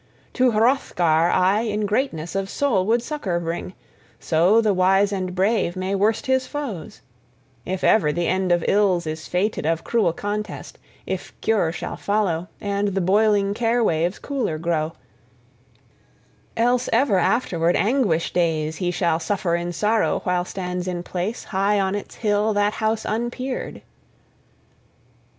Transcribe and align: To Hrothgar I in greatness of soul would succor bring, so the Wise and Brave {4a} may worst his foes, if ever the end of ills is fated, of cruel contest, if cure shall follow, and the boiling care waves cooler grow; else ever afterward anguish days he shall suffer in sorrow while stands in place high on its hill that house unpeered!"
To 0.33 0.49
Hrothgar 0.53 1.29
I 1.29 1.59
in 1.61 1.85
greatness 1.85 2.33
of 2.33 2.49
soul 2.49 2.87
would 2.87 3.03
succor 3.03 3.39
bring, 3.39 3.75
so 4.19 4.59
the 4.59 4.73
Wise 4.73 5.11
and 5.11 5.35
Brave 5.35 5.73
{4a} 5.75 5.75
may 5.75 5.93
worst 5.93 6.25
his 6.25 6.47
foes, 6.47 7.01
if 7.67 7.83
ever 7.83 8.11
the 8.11 8.27
end 8.27 8.51
of 8.51 8.65
ills 8.67 9.05
is 9.05 9.27
fated, 9.27 9.63
of 9.67 9.83
cruel 9.83 10.11
contest, 10.11 10.79
if 11.05 11.39
cure 11.39 11.71
shall 11.71 11.97
follow, 11.97 12.47
and 12.59 12.87
the 12.95 12.99
boiling 12.99 13.53
care 13.53 13.83
waves 13.83 14.17
cooler 14.17 14.57
grow; 14.57 14.93
else 16.57 16.89
ever 16.91 17.19
afterward 17.19 17.75
anguish 17.75 18.33
days 18.33 18.77
he 18.77 18.89
shall 18.89 19.19
suffer 19.19 19.53
in 19.53 19.71
sorrow 19.71 20.21
while 20.23 20.45
stands 20.45 20.87
in 20.87 21.03
place 21.03 21.43
high 21.43 21.79
on 21.79 21.93
its 21.93 22.15
hill 22.15 22.55
that 22.55 22.73
house 22.73 23.05
unpeered!" 23.05 23.83